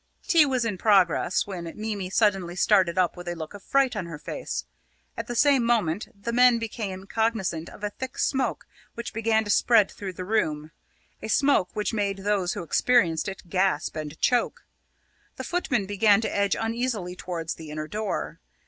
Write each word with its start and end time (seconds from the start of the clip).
Tea 0.27 0.47
was 0.47 0.65
in 0.65 0.79
progress 0.79 1.45
when 1.45 1.71
Mimi 1.75 2.09
suddenly 2.09 2.55
started 2.55 2.97
up 2.97 3.15
with 3.15 3.27
a 3.27 3.35
look 3.35 3.53
of 3.53 3.61
fright 3.61 3.95
on 3.95 4.07
her 4.07 4.17
face; 4.17 4.65
at 5.15 5.27
the 5.27 5.35
same 5.35 5.63
moment, 5.63 6.07
the 6.19 6.33
men 6.33 6.57
became 6.57 7.05
cognisant 7.05 7.69
of 7.69 7.83
a 7.83 7.91
thick 7.91 8.17
smoke 8.17 8.65
which 8.95 9.13
began 9.13 9.43
to 9.43 9.51
spread 9.51 9.91
through 9.91 10.13
the 10.13 10.25
room 10.25 10.71
a 11.21 11.27
smoke 11.27 11.69
which 11.75 11.93
made 11.93 12.17
those 12.23 12.53
who 12.53 12.63
experienced 12.63 13.27
it 13.29 13.47
gasp 13.47 13.95
and 13.95 14.19
choke. 14.19 14.65
The 15.35 15.43
footmen 15.43 15.85
began 15.85 16.19
to 16.21 16.35
edge 16.35 16.55
uneasily 16.59 17.15
towards 17.15 17.53
the 17.53 17.69
inner 17.69 17.87
door. 17.87 18.39